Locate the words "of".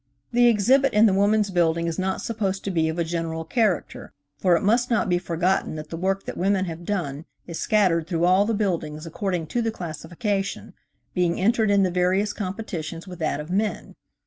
2.89-2.97, 13.39-13.51